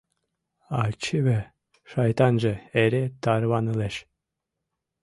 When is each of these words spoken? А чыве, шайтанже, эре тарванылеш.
А 0.79 0.81
чыве, 1.03 1.39
шайтанже, 1.91 2.53
эре 2.81 3.03
тарванылеш. 3.23 3.95